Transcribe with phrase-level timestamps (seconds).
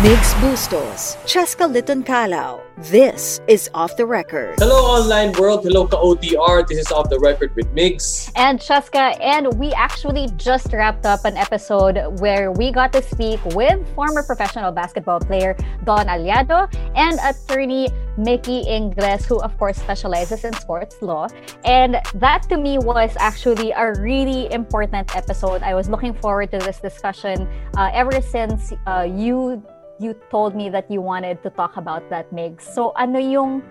[0.00, 2.62] Migs Bustos, Cheska Litton Calao.
[2.90, 4.54] This is Off the Record.
[4.58, 5.62] Hello, online world.
[5.62, 6.66] Hello, ka-OTR.
[6.66, 8.32] This is Off the Record with Migs.
[8.34, 13.44] And Cheska, and we actually just wrapped up an episode where we got to speak
[13.52, 15.54] with former professional basketball player
[15.84, 21.28] Don Allado and attorney Mickey Ingles, who of course specializes in sports law.
[21.66, 25.62] And that to me was actually a really important episode.
[25.62, 27.46] I was looking forward to this discussion
[27.76, 29.62] uh, ever since uh, you
[30.00, 32.64] you told me that you wanted to talk about that, Migs.
[32.64, 33.62] So ano yung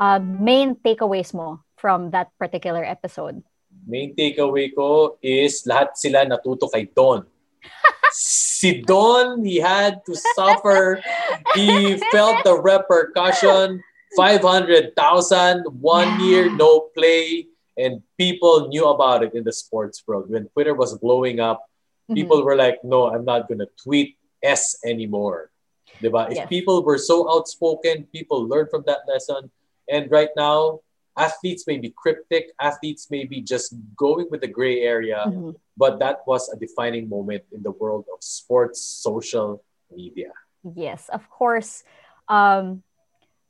[0.00, 3.44] uh, main takeaways mo from that particular episode?
[3.86, 7.28] Main takeaway ko is lahat sila natuto kay Don.
[8.10, 11.04] si Don, he had to suffer.
[11.54, 13.84] He felt the repercussion.
[14.16, 14.96] 500,000,
[15.76, 17.52] one year, no play.
[17.76, 20.30] And people knew about it in the sports world.
[20.32, 21.68] When Twitter was blowing up,
[22.08, 22.14] mm-hmm.
[22.14, 25.50] people were like, no, I'm not going to tweet S anymore.
[26.02, 26.30] Diba?
[26.30, 29.50] If people were so outspoken, people learned from that lesson.
[29.88, 30.80] And right now,
[31.16, 35.50] athletes may be cryptic, athletes may be just going with the gray area, mm-hmm.
[35.76, 39.62] but that was a defining moment in the world of sports, social
[39.94, 40.32] media.
[40.74, 41.84] Yes, of course.
[42.28, 42.82] Um,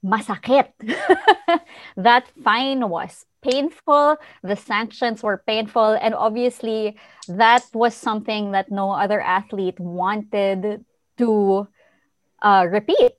[0.04, 0.68] masakit.
[1.96, 4.16] that fine was painful.
[4.42, 5.98] The sanctions were painful.
[6.00, 6.96] And obviously,
[7.28, 10.84] that was something that no other athlete wanted
[11.18, 11.68] to
[12.46, 13.18] uh, repeat.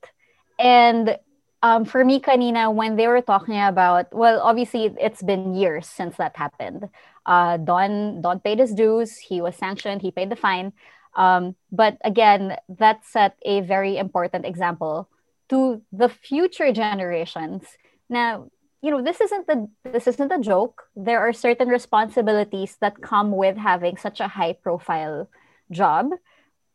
[0.58, 1.18] And
[1.62, 6.16] um, for me, kanina, when they were talking about, well, obviously it's been years since
[6.16, 6.88] that happened.
[7.26, 9.18] Uh, Don Don paid his dues.
[9.18, 10.00] He was sanctioned.
[10.00, 10.72] He paid the fine.
[11.14, 15.08] Um, but again, that set a very important example
[15.50, 17.64] to the future generations.
[18.08, 18.48] Now,
[18.80, 20.88] you know, this isn't the this isn't a joke.
[20.96, 25.28] There are certain responsibilities that come with having such a high profile
[25.70, 26.12] job,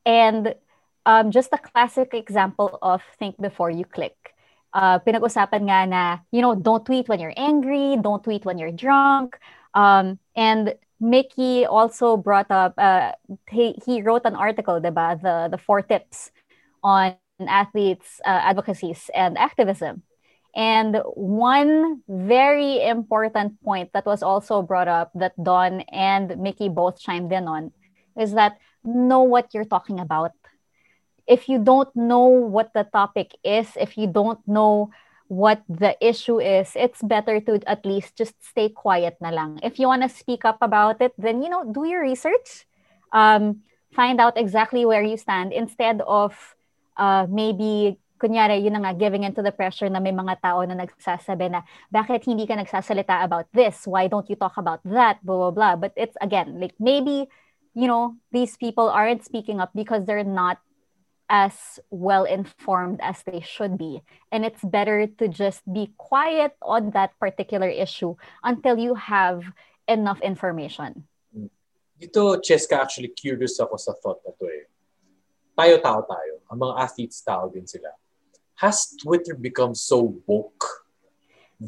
[0.05, 0.53] and
[1.05, 4.15] um, just a classic example of think before you click.
[4.73, 8.71] Uh, pinag-usapan nga na, you know, don't tweet when you're angry, don't tweet when you're
[8.71, 9.37] drunk.
[9.73, 13.11] Um, and Mickey also brought up, uh,
[13.49, 15.21] he, he wrote an article, diba?
[15.21, 16.31] The, the four tips
[16.83, 20.03] on athletes' uh, advocacies and activism.
[20.55, 26.99] And one very important point that was also brought up that Don and Mickey both
[26.99, 27.71] chimed in on
[28.17, 30.31] is that know what you're talking about
[31.27, 34.91] if you don't know what the topic is, if you don't know
[35.27, 39.59] what the issue is, it's better to at least just stay quiet na lang.
[39.63, 42.67] If you want to speak up about it, then, you know, do your research.
[43.11, 46.35] Um, find out exactly where you stand instead of
[46.97, 51.51] uh, maybe kunyari, yun nga, giving into the pressure na may mga tao na nagsasabi
[51.51, 53.87] na, bakit hindi ka nagsasalita about this?
[53.87, 55.23] Why don't you talk about that?
[55.23, 55.75] Blah, blah, blah.
[55.75, 57.27] But it's, again, like maybe,
[57.73, 60.59] you know, these people aren't speaking up because they're not
[61.33, 64.05] as well informed as they should be.
[64.29, 68.13] And it's better to just be quiet on that particular issue
[68.45, 69.41] until you have
[69.89, 71.09] enough information.
[71.97, 74.69] Dito, Cheska, actually curious ako sa thought na to eh.
[75.57, 76.45] Tayo-tao tayo.
[76.53, 77.89] Ang mga athletes tao din sila.
[78.61, 80.85] Has Twitter become so woke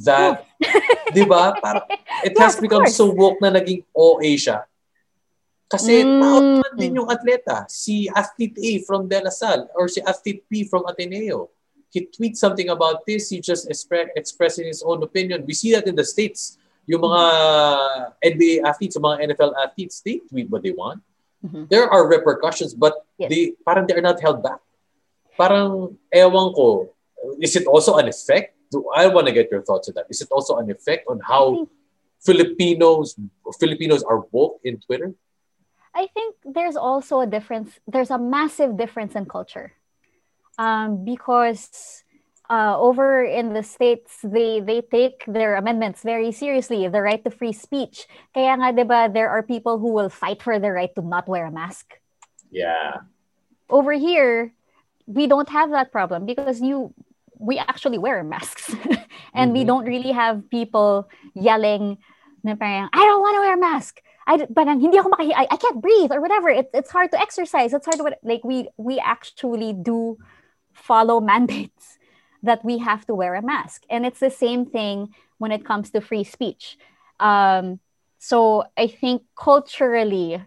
[0.06, 0.46] that,
[1.10, 1.58] di ba?
[1.58, 1.90] Parang,
[2.28, 3.02] it yes, has become course.
[3.02, 4.70] so woke na naging OA siya
[5.66, 6.22] kasi mm.
[6.22, 7.66] tao naman din yung atleta.
[7.66, 11.50] Si athlete A from De La Salle or si athlete B from Ateneo.
[11.90, 13.32] He tweets something about this.
[13.32, 15.48] He just expre- expressing his own opinion.
[15.48, 16.60] We see that in the States.
[16.86, 17.24] Yung mga
[18.22, 21.02] NBA athletes, yung mga NFL athletes, they tweet what they want.
[21.42, 21.66] Mm-hmm.
[21.70, 23.30] There are repercussions, but yes.
[23.30, 24.60] they parang they are not held back.
[25.34, 26.94] Parang, ewan ko,
[27.42, 28.54] is it also an effect?
[28.70, 30.06] Do I want to get your thoughts on that?
[30.10, 31.70] Is it also an effect on how
[32.22, 33.16] Filipinos
[33.60, 35.14] Filipinos are woke in Twitter?
[35.96, 37.80] I think there's also a difference.
[37.88, 39.72] There's a massive difference in culture,
[40.58, 42.04] um, because
[42.50, 46.88] uh, over in the states, they they take their amendments very seriously.
[46.88, 48.08] The right to free speech.
[48.36, 51.48] Kaya nga, diba, there are people who will fight for the right to not wear
[51.48, 51.96] a mask.
[52.52, 53.08] Yeah.
[53.70, 54.54] Over here,
[55.08, 56.94] we don't have that problem because you
[57.40, 58.70] we actually wear masks,
[59.34, 59.54] and mm-hmm.
[59.54, 61.98] we don't really have people yelling.
[62.46, 64.02] I don't want to wear a mask.
[64.28, 66.50] I parang hindi ako makahi I, I can't breathe or whatever.
[66.50, 67.74] It, it's hard to exercise.
[67.74, 70.18] It's hard to like we we actually do
[70.74, 71.98] follow mandates
[72.44, 73.84] that we have to wear a mask.
[73.90, 76.78] And it's the same thing when it comes to free speech.
[77.20, 77.80] Um,
[78.20, 80.42] so I think culturally,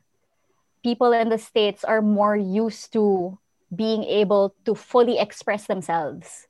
[0.82, 3.38] people in the States are more used to
[3.74, 6.46] being able to fully express themselves.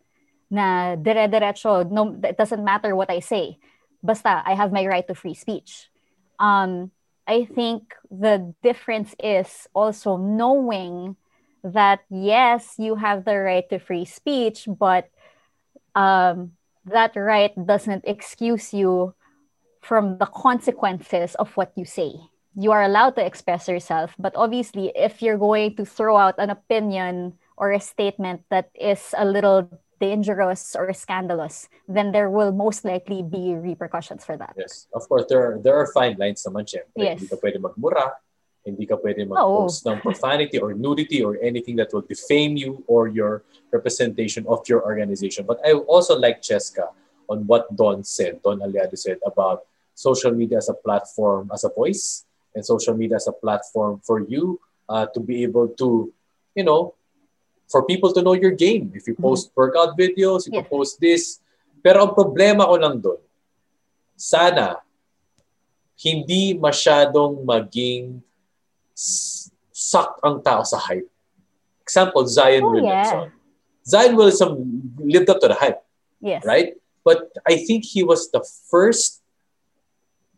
[0.50, 3.58] Na dire-diretso, no, it doesn't matter what I say.
[4.02, 5.90] Basta, I have my right to free speech.
[6.38, 6.92] Um,
[7.28, 11.16] I think the difference is also knowing
[11.62, 15.10] that yes, you have the right to free speech, but
[15.94, 16.52] um,
[16.86, 19.14] that right doesn't excuse you
[19.82, 22.16] from the consequences of what you say.
[22.56, 26.48] You are allowed to express yourself, but obviously, if you're going to throw out an
[26.48, 29.68] opinion or a statement that is a little
[30.00, 34.54] dangerous or scandalous, then there will most likely be repercussions for that.
[34.56, 34.86] Yes.
[34.94, 36.96] Of course, there are, there are fine lines naman, syempre.
[36.96, 37.18] Yes.
[37.20, 38.06] Hindi ka pwede magmura,
[38.64, 43.08] hindi ka pwede mag-post ng profanity or nudity or anything that will defame you or
[43.08, 43.42] your
[43.72, 45.46] representation of your organization.
[45.46, 46.92] But I also like Cheska
[47.28, 49.64] on what Don said, Don Allado said about
[49.94, 52.24] social media as a platform, as a voice,
[52.54, 56.12] and social media as a platform for you uh, to be able to,
[56.54, 56.94] you know,
[57.68, 58.90] for people to know your game.
[58.96, 60.72] If you post workout videos, if you Yes.
[60.72, 61.40] post this.
[61.84, 63.20] Pero ang problema ko lang doon,
[64.16, 64.80] sana
[65.98, 68.18] hindi masyadong maging
[68.96, 71.06] s- suck ang tao sa hype.
[71.84, 73.30] Example, Zion Oh, Williamson.
[73.86, 74.50] Zion Williamson
[75.00, 75.80] lived up to the hype,
[76.20, 76.42] Yes.
[76.44, 76.74] right?
[77.04, 79.22] But I think he was the first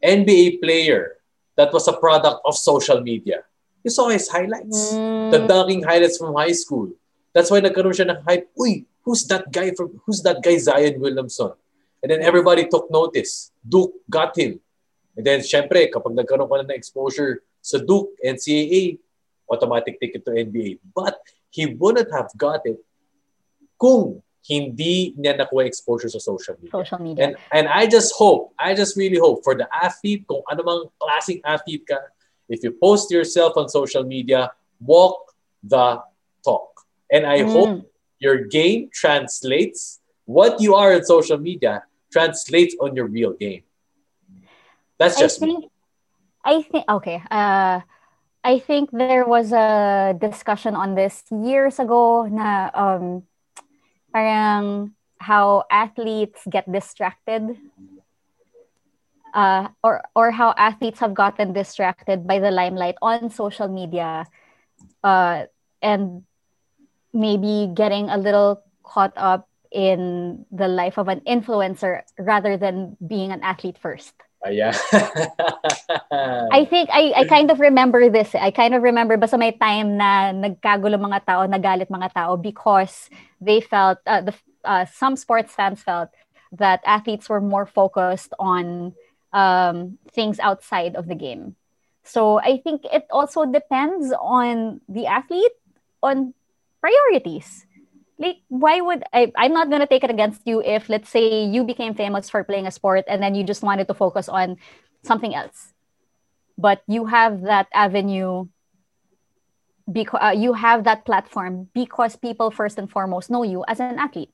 [0.00, 1.18] NBA player
[1.56, 3.44] that was a product of social media.
[3.82, 4.94] You saw his highlights.
[4.94, 6.92] Mm, The dunking highlights from high school.
[7.34, 8.50] That's why nagkaroon siya ng hype.
[8.58, 11.54] Uy, who's that guy from who's that guy Zion Williamson?
[12.02, 13.52] And then everybody took notice.
[13.62, 14.58] Duke got him.
[15.14, 18.98] And then syempre, kapag nagkaroon ka na ng exposure sa Duke, NCAA,
[19.50, 20.80] automatic ticket to NBA.
[20.94, 22.80] But he wouldn't have got it
[23.76, 26.72] kung hindi niya nakuha exposure sa social media.
[26.72, 27.20] social media.
[27.20, 30.82] And and I just hope, I just really hope for the athlete, kung ano mang
[30.96, 32.00] klaseng athlete ka,
[32.48, 34.48] if you post yourself on social media,
[34.80, 36.00] walk the
[36.40, 36.69] talk.
[37.10, 37.52] And I Mm.
[37.52, 37.74] hope
[38.18, 43.62] your game translates what you are on social media translates on your real game.
[44.98, 45.68] That's I just me.
[46.44, 47.22] I think okay.
[47.30, 47.80] Uh
[48.42, 53.26] I think there was a discussion on this years ago na um
[54.12, 57.56] parang how athletes get distracted
[59.34, 64.26] uh or or how athletes have gotten distracted by the limelight on social media
[65.04, 65.44] uh
[65.82, 66.24] and
[67.12, 73.30] maybe getting a little caught up in the life of an influencer rather than being
[73.30, 74.14] an athlete first.
[74.40, 74.72] Ayan.
[76.52, 78.34] I think I I kind of remember this.
[78.34, 83.12] I kind of remember basta may time na nagkagulo mga tao, nagalit mga tao because
[83.40, 84.34] they felt uh, the
[84.64, 86.08] uh, some sports fans felt
[86.56, 88.96] that athletes were more focused on
[89.32, 91.54] um, things outside of the game.
[92.02, 95.52] So I think it also depends on the athlete
[96.02, 96.32] on
[96.80, 97.66] priorities.
[98.18, 99.32] Like, why would I?
[99.36, 102.66] I'm not gonna take it against you if, let's say, you became famous for playing
[102.66, 104.56] a sport and then you just wanted to focus on
[105.02, 105.72] something else,
[106.58, 108.48] but you have that avenue.
[109.90, 113.98] Because uh, you have that platform because people first and foremost know you as an
[113.98, 114.30] athlete.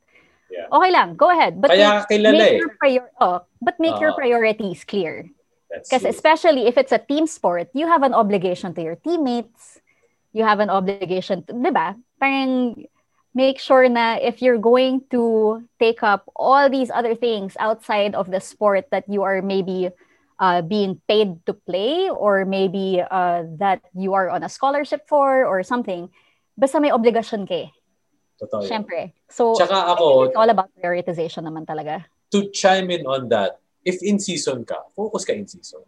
[0.50, 0.68] Yeah.
[0.68, 1.62] Okay lang, go ahead.
[1.62, 2.56] But Kaya make, make eh.
[2.60, 5.30] your prior- oh, but make your priorities clear.
[5.70, 9.80] Because especially if it's a team sport, you have an obligation to your teammates.
[10.32, 11.96] You have an obligation to, di ba?
[12.20, 12.84] Parang
[13.34, 18.30] make sure na if you're going to take up all these other things outside of
[18.30, 19.90] the sport that you are maybe
[20.40, 25.44] uh, being paid to play or maybe uh, that you are on a scholarship for
[25.44, 26.08] or something,
[26.56, 27.70] basta may obligasyon ka eh.
[28.36, 28.68] Totoo yan.
[28.68, 29.12] Syempre.
[29.32, 32.04] So, Tsaka ako, it's all about prioritization naman talaga.
[32.30, 35.82] to chime in on that, if in season ka, focus ka in season.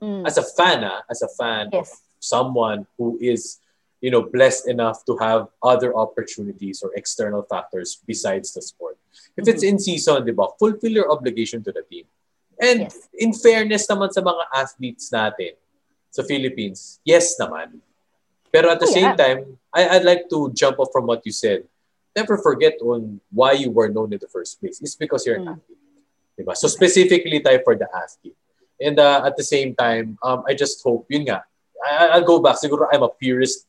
[0.00, 0.26] Mm.
[0.26, 3.58] As a fan, ah, as a fan of someone who is,
[4.02, 8.98] you know, blessed enough to have other opportunities or external factors besides the sport.
[9.38, 12.04] If it's in season, di ba, fulfill your obligation to the team.
[12.58, 12.98] And Yes.
[13.14, 15.54] in fairness naman sa mga athletes natin
[16.10, 17.78] sa Philippines, yes naman.
[18.50, 21.32] Pero at the Oh, same time, I, I'd like to jump off from what you
[21.32, 21.64] said.
[22.12, 24.82] Never forget on why you were known in the first place.
[24.82, 25.54] It's because you're an Mm.
[25.56, 25.80] athlete.
[26.36, 26.52] Diba?
[26.58, 28.36] So specifically tayo for the athlete.
[28.82, 31.46] And uh, at the same time, um, I just hope, yun nga,
[31.80, 32.58] I, I'll go back.
[32.58, 33.64] Siguro I'm a purist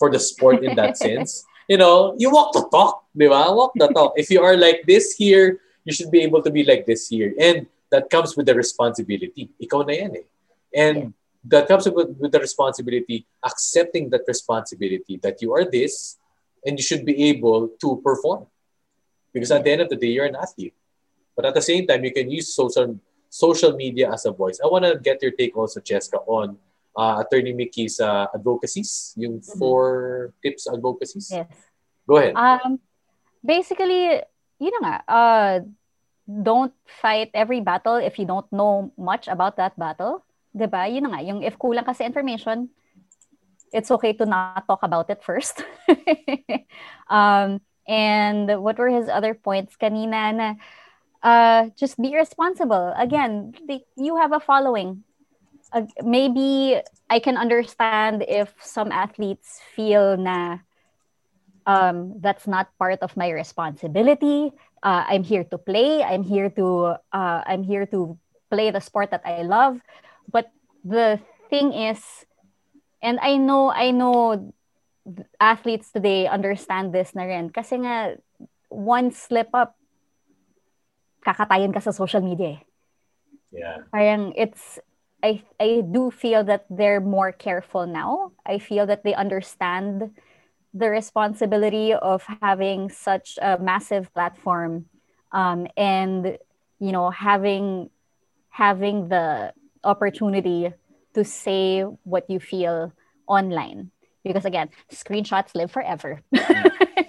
[0.00, 1.44] for the sport in that sense.
[1.68, 3.52] You know, you walk the talk, di ba?
[3.52, 4.16] Walk the talk.
[4.16, 7.36] If you are like this here, you should be able to be like this here.
[7.38, 9.52] And that comes with the responsibility.
[9.60, 10.26] Ikaw na yan eh.
[10.74, 11.14] And
[11.44, 16.18] that comes with, with the responsibility, accepting that responsibility that you are this
[16.64, 18.46] and you should be able to perform.
[19.32, 20.74] Because at the end of the day, you're an athlete.
[21.36, 22.98] But at the same time, you can use social
[23.30, 24.58] social media as a voice.
[24.62, 26.58] I want to get your take also, Cheska, on
[26.96, 31.30] uh, Attorney Mickey's uh, advocacies, yung four tips advocacies.
[31.30, 31.48] Yes.
[32.08, 32.34] Go ahead.
[32.34, 32.80] Um,
[33.44, 34.22] basically,
[34.58, 35.54] yun na nga, uh,
[36.26, 40.22] don't fight every battle if you don't know much about that battle.
[40.54, 40.86] 'Di ba?
[40.90, 42.70] Yun nga, yung if kulang ka sa information,
[43.72, 45.62] it's okay to not talk about it first.
[47.10, 50.48] um, and what were his other points kanina na
[51.22, 52.92] uh, just be responsible.
[52.96, 55.04] Again, the, you have a following.
[55.72, 60.58] Uh, maybe I can understand if some athletes feel na
[61.66, 64.50] um, that's not part of my responsibility.
[64.82, 66.02] Uh, I'm here to play.
[66.02, 68.18] I'm here to uh, I'm here to
[68.50, 69.78] play the sport that I love.
[70.26, 70.50] But
[70.82, 72.02] the thing is,
[73.02, 74.52] and I know I know
[75.38, 77.50] athletes today understand this na rin.
[77.50, 78.16] Kasi nga,
[78.68, 79.76] one slip up,
[81.26, 82.60] kakatayin ka sa social media eh.
[83.50, 83.76] Yeah.
[83.90, 84.78] Parang it's,
[85.22, 88.32] I, I do feel that they're more careful now.
[88.46, 90.10] I feel that they understand
[90.72, 94.86] the responsibility of having such a massive platform
[95.32, 96.38] um, and,
[96.78, 97.90] you know, having,
[98.48, 99.52] having the
[99.84, 100.72] opportunity
[101.14, 102.92] to say what you feel
[103.26, 103.90] online.
[104.22, 106.20] Because again screenshots live forever.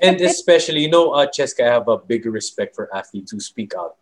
[0.02, 3.74] And especially you know uh, Cheska, I have a big respect for athletes who speak
[3.78, 3.98] out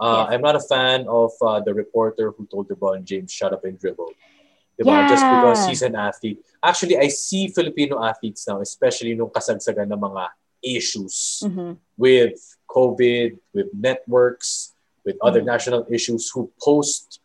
[0.00, 0.34] uh, yes.
[0.34, 3.78] I'm not a fan of uh, the reporter who told LeBron James shut up and
[3.78, 4.12] dribble
[4.80, 5.12] Yeah.
[5.12, 10.00] just because he's an athlete actually I see Filipino athletes now especially nung kasagsagan ng
[10.00, 10.24] mga
[10.64, 11.76] issues mm-hmm.
[12.00, 14.72] with COVID with networks
[15.04, 15.52] with other mm-hmm.
[15.52, 17.20] national issues who post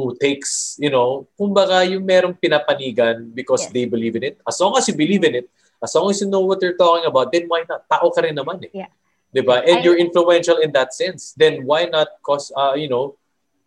[0.00, 3.72] who takes, you know, kumbaga yung merong pinapanigan because yes.
[3.72, 4.40] they believe in it.
[4.48, 5.46] As long as you believe in it,
[5.82, 7.84] as long as you know what they're talking about, then why not?
[7.84, 8.84] Tao ka rin naman eh.
[8.84, 8.90] Yeah.
[9.34, 9.62] Diba?
[9.62, 11.34] And I, you're influential in that sense.
[11.36, 13.16] Then why not cause, uh, you know,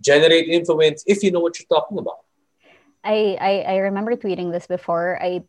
[0.01, 2.19] generate influence if you know what you're talking about?
[3.03, 5.19] I, I, I remember tweeting this before.
[5.21, 5.43] I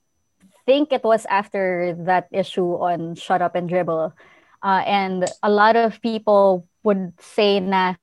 [0.67, 4.15] think it was after that issue on Shut Up and Dribble.
[4.63, 7.95] Uh, and a lot of people would say na,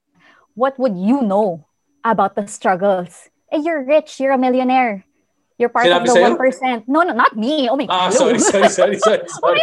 [0.53, 1.65] what would you know
[2.03, 3.30] about the struggles.
[3.50, 5.06] Hey, you're rich, you're a millionaire.
[5.58, 6.88] You're part Sinabi of the one percent.
[6.88, 7.70] No, no, not me.
[7.70, 8.18] Oh my ah, God.
[8.18, 9.62] sorry, sorry, sorry, sorry, sorry.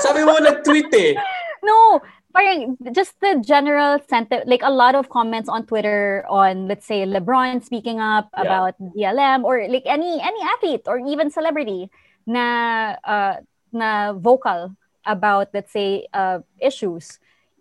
[0.00, 1.14] Sabi mo nag-tweet eh.
[1.62, 2.00] No,
[2.32, 7.04] parang just the general sentiment, like a lot of comments on Twitter on, let's say,
[7.04, 8.42] LeBron speaking up yeah.
[8.42, 11.90] about BLM or like any any athlete or even celebrity
[12.26, 13.36] na uh,
[13.72, 14.76] na vocal
[15.06, 17.18] about, let's say, uh, issues.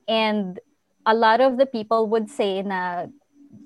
[0.08, 0.60] And
[1.06, 3.08] a lot of the people would say na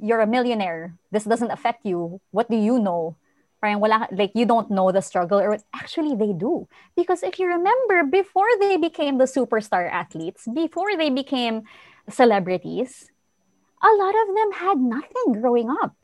[0.02, 0.96] you're a millionaire.
[1.12, 2.20] This doesn't affect you.
[2.32, 3.16] What do you know?
[3.64, 6.68] Parang wala, like you don't know the struggle or actually they do.
[7.00, 11.64] Because if you remember, before they became the superstar athletes, before they became
[12.12, 13.08] celebrities,
[13.80, 15.96] a lot of them had nothing growing up.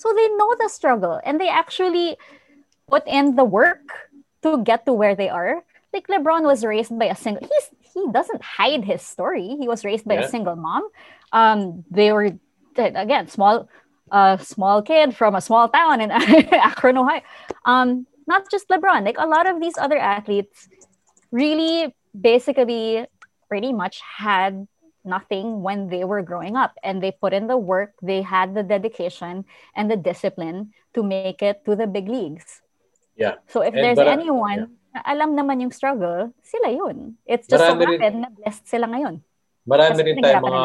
[0.00, 2.16] So they know the struggle and they actually
[2.88, 3.84] put in the work
[4.40, 5.60] to get to where they are.
[5.92, 9.60] Like LeBron was raised by a single he's he doesn't hide his story.
[9.60, 10.24] He was raised by yeah.
[10.24, 10.88] a single mom.
[11.36, 12.32] Um, they were
[12.76, 13.68] again small
[14.14, 16.10] uh small kid from a small town in
[16.70, 17.20] Akron, Ohio.
[17.66, 20.70] Um, not just LeBron, like a lot of these other athletes
[21.34, 23.04] really basically
[23.50, 24.66] pretty much had
[25.04, 28.62] nothing when they were growing up and they put in the work they had the
[28.62, 29.44] dedication
[29.76, 32.64] and the discipline to make it to the big leagues
[33.12, 35.04] yeah so if and there's but, anyone yeah.
[35.04, 39.20] alam naman yung struggle sila yun it's just Marami so happened na blessed sila ngayon
[39.64, 40.64] Marami rin tayong mga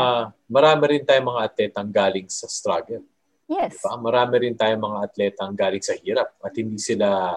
[0.51, 2.99] marami rin tayong mga atletang galing sa struggle.
[3.49, 3.81] Yes.
[3.81, 3.97] Diba?
[3.97, 7.33] Marami rin tayong mga atletang galing sa hirap at hindi sila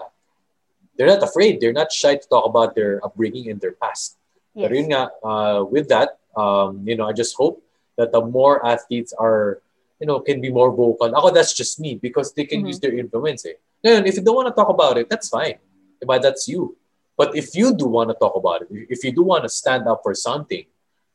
[0.97, 4.17] they're not afraid, they're not shy to talk about their upbringing and their past.
[4.53, 4.69] Yes.
[4.69, 7.65] Pero yun nga, uh, with that, um, you know, I just hope
[7.97, 9.61] that the more athletes are,
[9.99, 11.09] you know, can be more vocal.
[11.09, 12.77] Ako, that's just me because they can mm-hmm.
[12.77, 13.45] use their influence.
[13.45, 13.57] Eh.
[13.81, 15.57] Ngayon, if you don't want to talk about it, that's fine.
[15.97, 16.21] Diba?
[16.21, 16.77] That's you.
[17.17, 19.87] But if you do want to talk about it, if you do want to stand
[19.87, 20.65] up for something,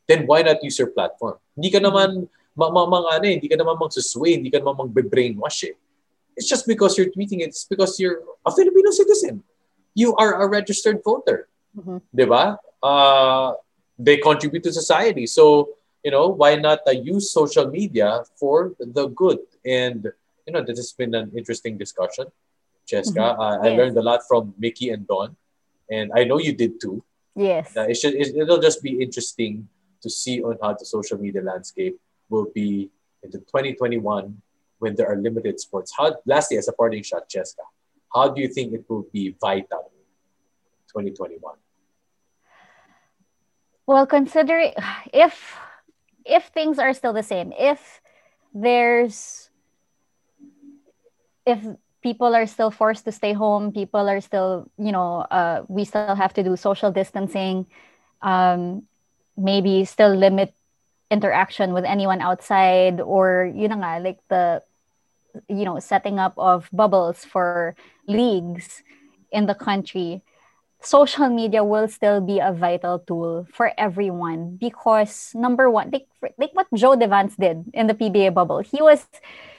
[0.07, 1.38] then why not use your platform?
[1.55, 4.91] Hindi ka naman ma, ma, ma ano, eh, hindi ka naman magsusway, hindi ka naman
[4.91, 5.79] magbe-brainwash eh.
[6.35, 9.47] It's just because you're tweeting it, it's because you're a Filipino citizen.
[9.95, 11.49] You are a registered voter.
[11.79, 11.99] Mm-hmm.
[12.15, 12.59] Diba?
[12.83, 13.55] Uh,
[13.99, 15.27] they contribute to society.
[15.27, 15.75] So,
[16.05, 19.38] you know, why not uh, use social media for the good?
[19.67, 20.07] And,
[20.47, 22.27] you know, this has been an interesting discussion,
[22.87, 23.35] Cheska.
[23.35, 23.41] Mm-hmm.
[23.43, 25.35] Uh, I learned a lot from Mickey and Don.
[25.91, 27.03] And I know you did too.
[27.35, 27.75] Yes.
[27.77, 29.67] Uh, it should, it, it'll just be interesting
[30.03, 32.90] to see on how the social media landscape will be
[33.23, 34.40] in the 2021
[34.78, 35.92] when there are limited sports.
[35.97, 37.66] How, lastly, as a parting shot, Cheska,
[38.14, 39.90] how do you think it will be vital
[40.88, 41.56] 2021?
[43.87, 44.73] Well, considering
[45.12, 45.56] if
[46.25, 48.00] if things are still the same, if
[48.52, 49.49] there's
[51.47, 51.64] if
[52.02, 56.14] people are still forced to stay home, people are still, you know, uh, we still
[56.14, 57.66] have to do social distancing.
[58.20, 58.85] Um,
[59.37, 60.52] maybe still limit
[61.11, 64.62] interaction with anyone outside or you know like the
[65.49, 67.75] you know setting up of bubbles for
[68.07, 68.83] leagues
[69.31, 70.23] in the country,
[70.81, 76.07] social media will still be a vital tool for everyone because number one, like,
[76.38, 79.07] like what Joe Devance did in the PBA bubble, he was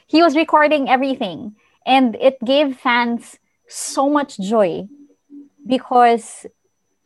[0.07, 3.37] he was recording everything, and it gave fans
[3.67, 4.87] so much joy
[5.67, 6.47] because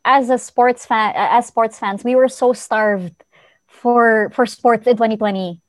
[0.04, 3.23] as a sports fan, as sports fans, we were so starved
[3.80, 5.60] for for sports in 2020,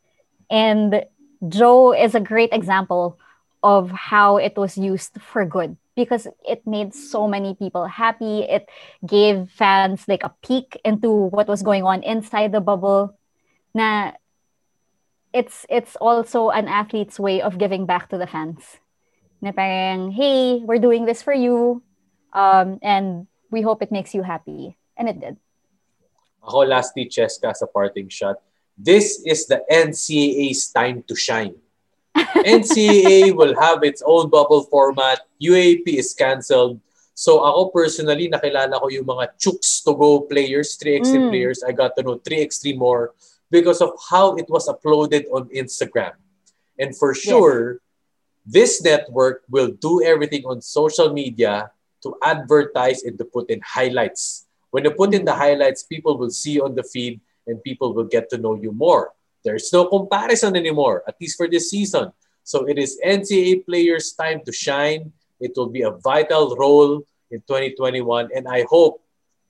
[0.49, 1.05] and
[1.49, 3.19] Joe is a great example
[3.63, 8.43] of how it was used for good because it made so many people happy.
[8.43, 8.69] It
[9.05, 13.17] gave fans like a peek into what was going on inside the bubble.
[13.73, 14.13] Na
[15.33, 18.79] it's it's also an athlete's way of giving back to the fans.
[19.41, 21.81] Na parang, hey, we're doing this for you.
[22.31, 24.77] Um, and we hope it makes you happy.
[24.95, 25.37] And it did.
[26.45, 28.37] Ako lastly, Cheska, sa parting shot.
[28.77, 31.55] This is the NCAA's time to shine.
[32.45, 35.25] NCAA will have its own bubble format.
[35.41, 36.79] UAP is cancelled.
[37.15, 41.29] So ako personally, nakilala ko yung mga chooks to go players, 3x3 mm.
[41.31, 41.63] players.
[41.63, 43.15] I got to know 3x3 more
[43.49, 46.19] because of how it was uploaded on Instagram.
[46.75, 47.79] And for sure, yes.
[48.45, 51.71] this network will do everything on social media
[52.03, 54.44] to advertise and to put in highlights.
[54.75, 55.37] When you put in the mm.
[55.37, 59.13] highlights, people will see on the feed and people will get to know you more.
[59.45, 62.11] There's no comparison anymore, at least for this season.
[62.43, 65.13] So it is NCAA players' time to shine.
[65.39, 68.31] It will be a vital role in 2021.
[68.35, 68.99] And I hope,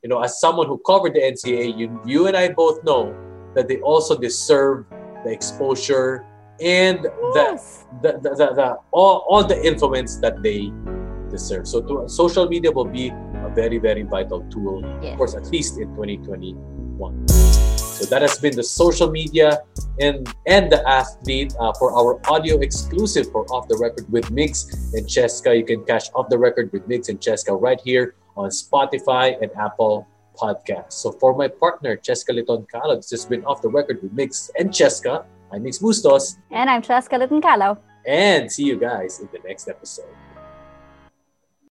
[0.03, 3.09] you know, as someone who covered the NCAA, you, you and I both know
[3.55, 4.85] that they also deserve
[5.23, 6.23] the exposure
[6.61, 7.01] and
[7.33, 7.87] yes.
[8.03, 10.71] the, the, the, the, all, all the influence that they
[11.31, 11.67] deserve.
[11.67, 13.11] So to, social media will be
[13.55, 15.13] very, very vital tool, yes.
[15.13, 17.27] of course, at least in 2021.
[17.95, 19.59] So that has been the social media
[20.01, 24.67] and and the athlete uh, for our audio exclusive for Off the Record with Migs
[24.93, 25.57] and Cheska.
[25.57, 29.49] You can catch Off the Record with Migs and Cheska right here on Spotify and
[29.55, 30.99] Apple Podcasts.
[30.99, 34.49] So for my partner Cheska Liton Calo, this has been Off the Record with Migs
[34.59, 35.23] and Cheska.
[35.53, 36.35] I'm Migs Bustos.
[36.51, 37.77] And I'm Cheska Liton Calo.
[38.05, 40.11] And see you guys in the next episode.